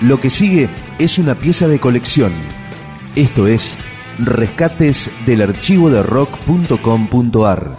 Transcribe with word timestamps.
Lo 0.00 0.18
que 0.18 0.30
sigue 0.30 0.68
es 0.98 1.18
una 1.18 1.34
pieza 1.34 1.68
de 1.68 1.78
colección. 1.78 2.32
Esto 3.16 3.46
es 3.46 3.76
Rescates 4.18 5.10
del 5.26 5.42
archivo 5.42 5.90
de 5.90 6.02
rock.com.ar. 6.02 7.76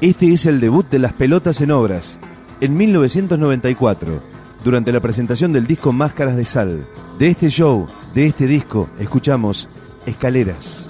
Este 0.00 0.32
es 0.32 0.46
el 0.46 0.60
debut 0.60 0.90
de 0.90 0.98
Las 0.98 1.12
Pelotas 1.12 1.60
en 1.60 1.70
Obras, 1.70 2.18
en 2.60 2.76
1994, 2.76 4.20
durante 4.64 4.92
la 4.92 5.00
presentación 5.00 5.52
del 5.52 5.66
disco 5.66 5.92
Máscaras 5.92 6.36
de 6.36 6.44
Sal. 6.44 6.86
De 7.20 7.28
este 7.28 7.50
show, 7.50 7.86
de 8.14 8.26
este 8.26 8.48
disco, 8.48 8.90
escuchamos 8.98 9.68
Escaleras. 10.06 10.88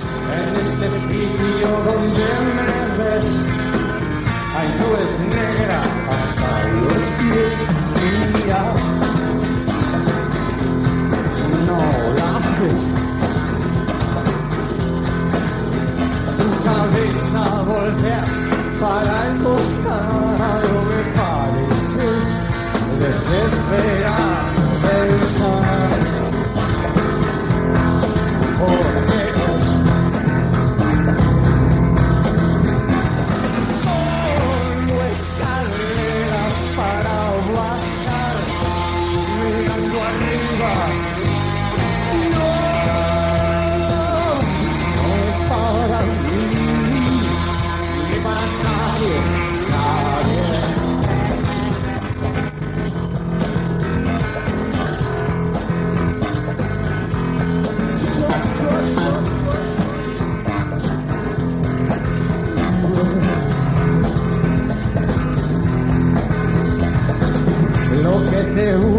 this 23.34 23.54
place. 23.66 24.03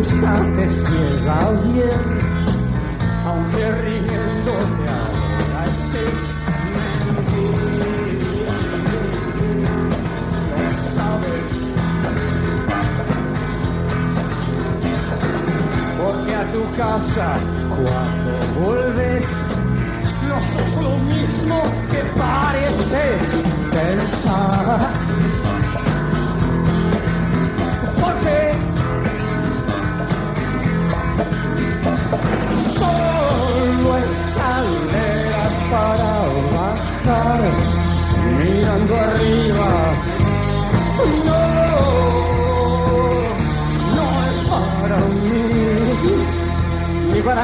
Gusta 0.05 0.33
te 0.55 0.69
ciega 0.69 1.39
bien, 1.63 2.03
aunque 3.25 3.71
riéndote 3.81 4.87
ahora 4.89 5.65
estés 5.65 6.21
mentir. 7.05 7.55
Lo 10.51 10.67
sabes, 10.95 11.51
porque 15.97 16.33
a 16.35 16.43
tu 16.51 16.63
casa 16.77 17.29
cuando 17.69 18.31
vuelves 18.59 19.25
no 20.29 20.37
sos 20.41 20.71
lo 20.83 20.97
mismo 20.97 21.57
que 21.91 22.01
pareces 22.17 23.43
pensar. 23.71 25.54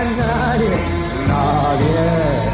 Nadie, 0.03 0.69
nadie. 1.27 2.51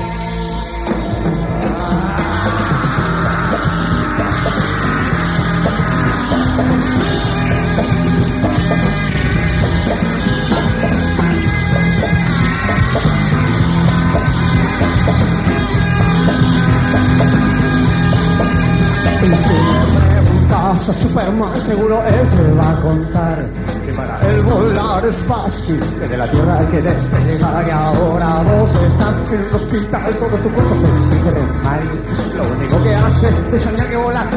Y 19.20 19.36
si 19.36 19.50
me 19.50 20.00
preguntas 20.00 20.90
a 20.90 20.94
Superman, 20.94 21.62
seguro 21.62 22.04
él 22.06 22.30
te 22.30 22.52
va 22.54 22.70
a 22.70 22.82
contar 22.82 23.67
él 24.30 24.42
volar 24.44 25.06
es 25.06 25.16
fácil, 25.18 25.80
que 26.00 26.08
de 26.08 26.18
la 26.18 26.30
tierra 26.30 26.60
que 26.70 26.82
despegar, 26.82 27.66
que 27.66 27.72
ahora 27.72 28.44
vos 28.44 28.76
estás 28.76 29.16
en 29.32 29.40
el 29.40 29.56
hospital, 29.56 30.14
todo 30.16 30.38
tu 30.38 30.50
cuerpo 30.50 30.76
se 30.76 30.96
sigue 30.96 31.32
mal. 31.64 31.82
Lo 32.36 32.44
único 32.58 32.84
que 32.84 32.96
haces 32.96 33.36
es 33.54 33.62
soñar 33.62 33.88
que 33.88 33.98
volar 33.98 34.30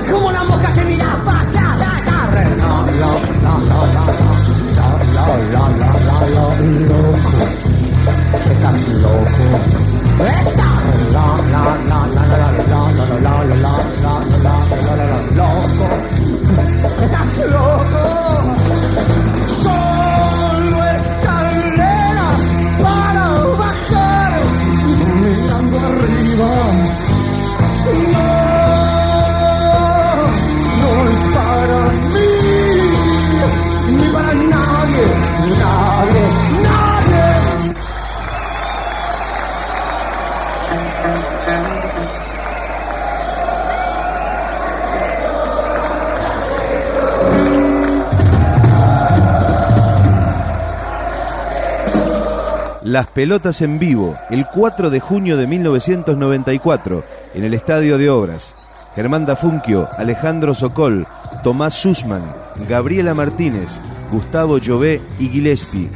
Las 52.91 53.07
Pelotas 53.07 53.63
en 53.63 53.79
vivo, 53.79 54.19
el 54.31 54.47
4 54.49 54.91
de 54.91 54.99
junio 54.99 55.37
de 55.37 55.47
1994, 55.47 57.05
en 57.35 57.45
el 57.45 57.55
Estadio 57.55 57.99
de 57.99 58.11
Obras. 58.11 58.57
Germán 58.97 59.27
Dafunquio, 59.27 59.89
Alejandro 59.97 60.57
Sokol, 60.57 61.07
Tomás 61.45 61.75
Sussman, 61.75 62.25
Gabriela 62.69 63.15
Martínez, 63.15 63.81
Gustavo 64.11 64.59
Llové 64.59 65.01
y 65.21 65.29
Gillespie. 65.29 65.89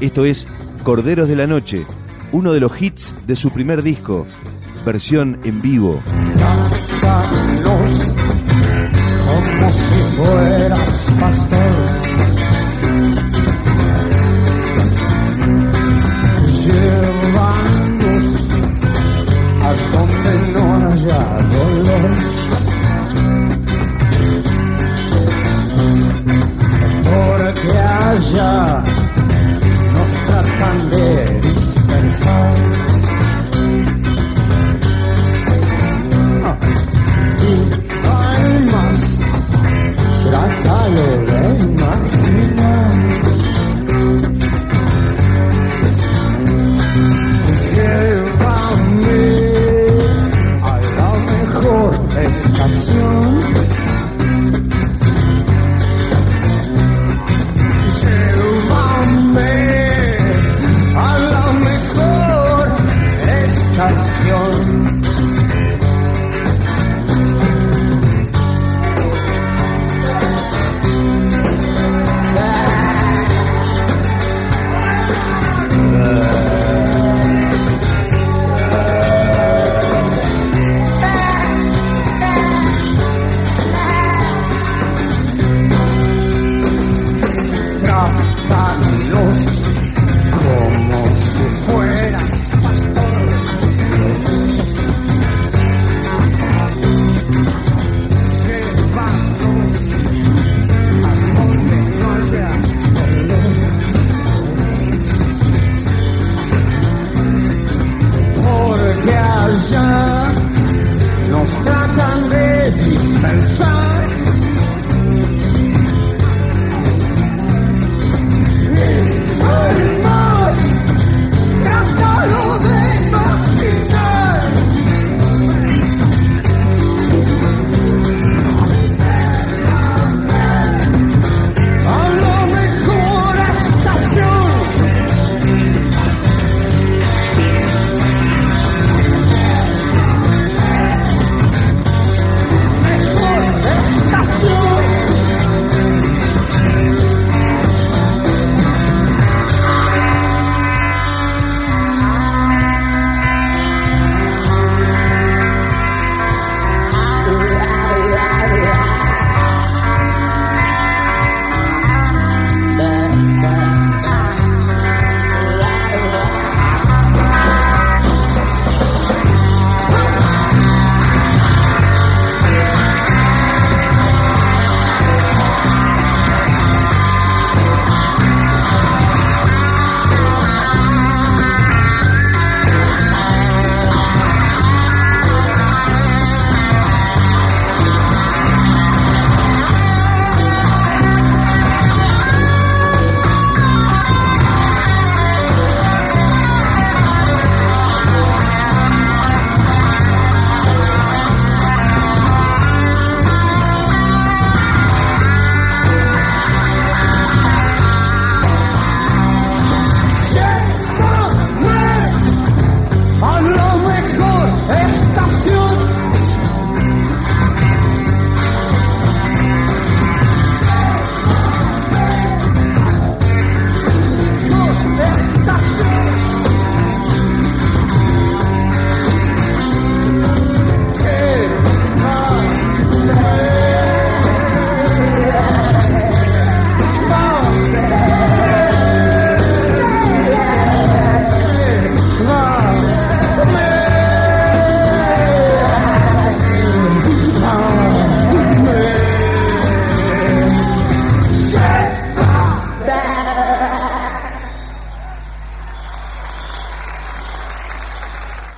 Esto 0.00 0.24
es 0.24 0.48
Corderos 0.84 1.28
de 1.28 1.36
la 1.36 1.46
Noche, 1.46 1.86
uno 2.32 2.54
de 2.54 2.60
los 2.60 2.80
hits 2.80 3.14
de 3.26 3.36
su 3.36 3.50
primer 3.50 3.82
disco, 3.82 4.26
versión 4.86 5.38
en 5.44 5.60
vivo. 5.60 6.00
Donde 19.92 20.52
no 20.52 20.88
haya 20.88 21.18
dolor. 21.52 22.27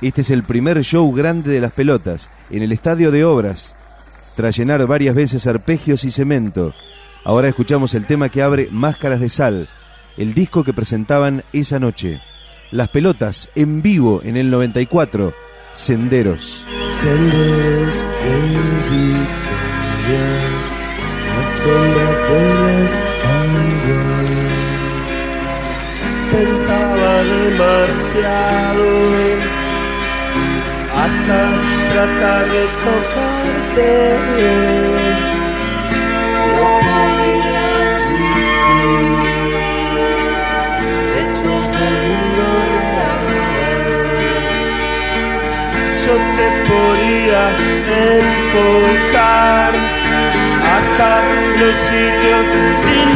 Este 0.01 0.21
es 0.21 0.31
el 0.31 0.41
primer 0.41 0.81
show 0.81 1.13
grande 1.13 1.51
de 1.51 1.61
las 1.61 1.73
pelotas, 1.73 2.31
en 2.49 2.63
el 2.63 2.71
Estadio 2.71 3.11
de 3.11 3.23
Obras, 3.23 3.75
tras 4.35 4.57
llenar 4.57 4.87
varias 4.87 5.13
veces 5.13 5.45
arpegios 5.45 6.03
y 6.05 6.11
cemento. 6.11 6.73
Ahora 7.23 7.47
escuchamos 7.49 7.93
el 7.93 8.07
tema 8.07 8.29
que 8.29 8.41
abre 8.41 8.67
Máscaras 8.71 9.19
de 9.19 9.29
Sal, 9.29 9.69
el 10.17 10.33
disco 10.33 10.63
que 10.63 10.73
presentaban 10.73 11.43
esa 11.53 11.79
noche. 11.79 12.19
Las 12.71 12.89
pelotas 12.89 13.51
en 13.53 13.83
vivo 13.83 14.21
en 14.23 14.37
el 14.37 14.49
94, 14.49 15.35
Senderos. 15.73 16.65
Senderos. 17.03 17.93
Pensaba 26.31 27.23
demasiado 27.23 28.81
hasta 31.03 31.39
tratar 31.91 32.43
de 32.51 32.63
tocarte. 32.83 33.93
No 36.51 36.65
podía 36.91 37.65
distinguir 38.11 39.21
hechos 41.19 41.63
del 41.79 41.95
mundo 42.07 42.47
yo 46.05 46.15
te 46.37 46.47
podía 46.69 47.43
enfocar 48.09 49.71
hasta 50.75 51.09
los 51.59 51.75
sitios 51.89 52.45
sin 52.83 53.09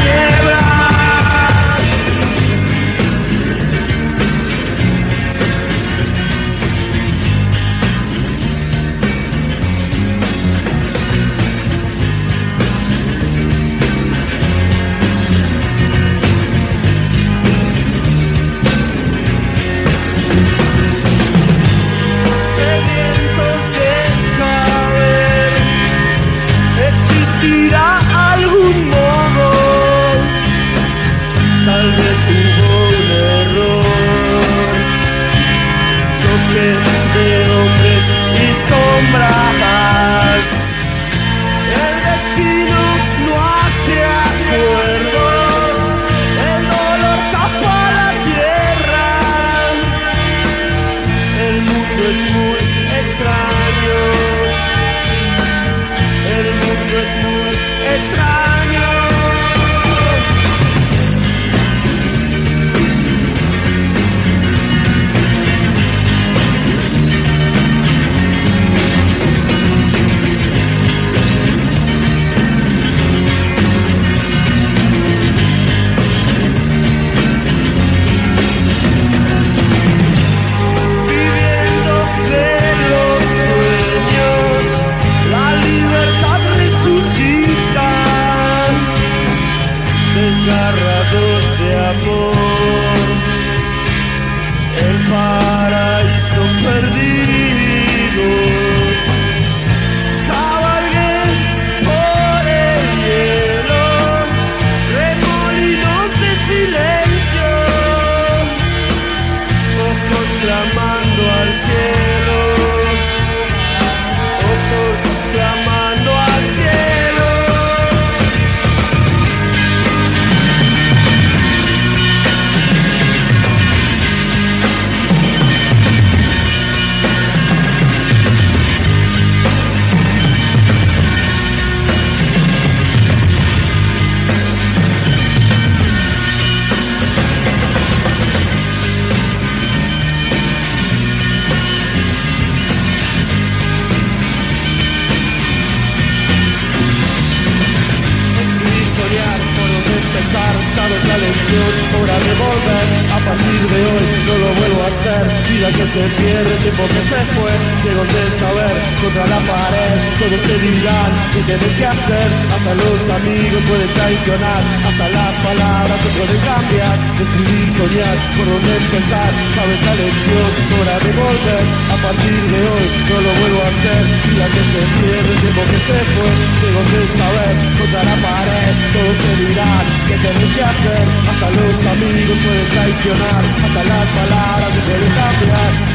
vida 155.56 155.72
que 155.72 155.88
se 155.88 156.04
pierde, 156.20 156.54
tiempo 156.58 156.84
que 156.88 157.02
se 157.10 157.20
fue, 157.32 157.52
ciego 157.82 158.04
de 158.04 158.24
saber, 158.40 158.76
contra 159.02 159.26
la 159.26 159.40
pared, 159.40 159.94
todos 160.20 160.42
te 160.42 160.56
dirán 160.60 161.12
qué 161.34 161.42
tienes 161.44 161.74
que 161.76 161.86
hacer, 161.86 162.28
hasta 162.52 162.72
los 162.76 163.00
amigos 163.16 163.62
pueden 163.70 163.90
traicionar, 163.96 164.62
hasta 164.88 165.10
las 165.10 165.34
palabras 165.48 165.98
se 166.04 166.10
pueden 166.18 166.42
cambiar, 166.44 166.96
decidir 167.20 167.68
soñar, 167.78 168.16
por 168.36 168.46
dónde 168.52 168.72
empezar, 168.76 169.32
sabes 169.56 169.80
la 169.86 169.96
lección, 169.96 170.50
hora 170.76 171.00
de 171.00 171.12
volver, 171.24 171.66
a 171.88 171.98
partir 172.04 172.42
de 172.52 172.60
hoy 172.68 172.86
no 173.10 173.18
lo 173.26 173.32
vuelvo 173.40 173.62
a 173.64 173.68
hacer, 173.72 174.02
vida 174.28 174.48
que 174.52 174.64
se 174.72 174.82
pierde, 175.00 175.32
tiempo 175.40 175.62
que 175.72 175.80
se 175.88 175.98
fue, 176.14 176.30
ciego 176.60 176.82
de 176.92 177.02
saber, 177.16 177.54
contra 177.80 178.04
la 178.04 178.16
pared, 178.28 178.72
todos 178.92 179.18
te 179.24 179.32
dirán 179.46 179.86
qué 180.08 180.16
tienes 180.20 180.50
que 180.56 180.64
hacer, 180.64 181.04
hasta 181.32 181.48
los 181.50 181.76
amigos 181.96 182.38
pueden 182.44 182.68
traicionar, 182.76 183.42
hasta 183.64 183.84
las 183.84 184.08
palabras 184.20 184.70
se 184.76 184.82
pueden 184.92 185.14
cambiar. 185.16 185.45
yeah. 185.48 185.95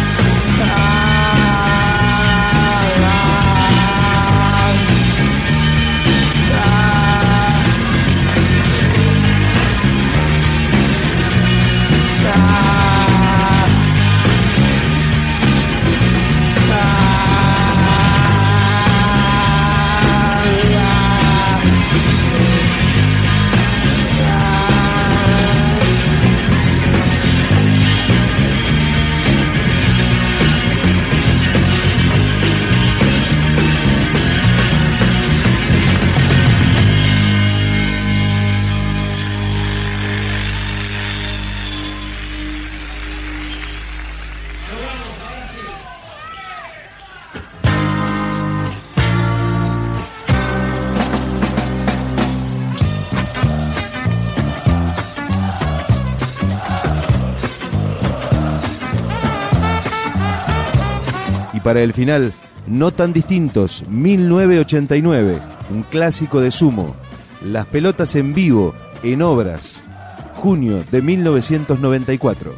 Y 61.61 61.63
para 61.63 61.83
el 61.83 61.93
final, 61.93 62.33
no 62.67 62.91
tan 62.91 63.13
distintos, 63.13 63.85
1989, 63.87 65.43
un 65.71 65.83
clásico 65.83 66.41
de 66.41 66.51
sumo, 66.51 66.97
Las 67.45 67.67
pelotas 67.67 68.15
en 68.15 68.33
vivo, 68.33 68.75
en 69.03 69.21
obras, 69.21 69.85
junio 70.37 70.83
de 70.91 71.03
1994. 71.03 72.55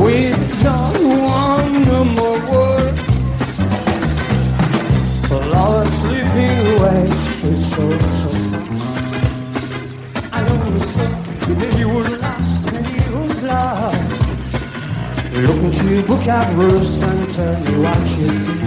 We 0.00 0.30
don't 0.62 1.20
want 1.20 1.86
no 1.86 2.04
more 2.04 2.40
word. 2.50 2.96
For 5.28 5.40
love 5.52 5.86
sleeping 5.86 6.32
slipping 6.32 6.78
away, 6.78 7.02
it's 7.04 7.66
so, 7.70 7.84
so. 8.18 8.30
I 10.32 10.42
don't 10.46 10.62
understand 10.62 11.14
that 11.60 11.78
you 11.78 11.88
would 11.90 12.10
last 12.20 12.72
and 12.72 12.86
you 12.86 13.12
will 13.12 13.34
last. 13.46 14.22
Look 15.34 15.60
into 15.62 15.84
your 15.94 16.02
vocabularies 16.04 17.02
and 17.02 17.30
tell 17.30 17.60
me 17.60 17.72
what 17.84 18.00
you 18.16 18.30
see. 18.30 18.60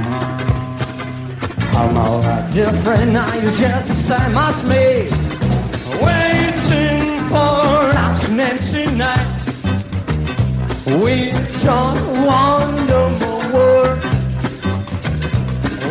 I'm 1.75 1.97
all 1.97 2.21
that 2.21 2.53
different, 2.53 3.11
now 3.13 3.33
you're 3.33 3.51
just 3.51 3.87
the 3.87 3.95
same 3.95 4.37
as 4.37 4.63
me. 4.69 5.44
It's 10.87 11.65
a 11.65 11.95
wonderful 12.27 13.39
world 13.51 14.03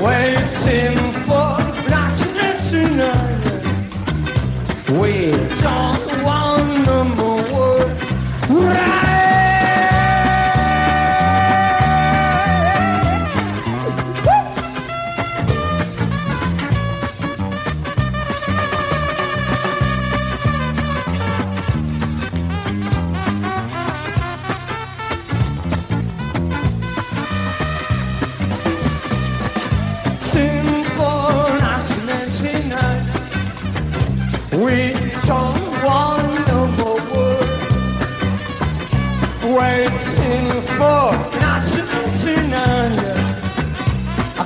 Waiting 0.01 1.13
for 1.27 1.57
black 1.89 2.15
tonight 2.71 3.45
We 4.89 5.31
just. 5.57 6.04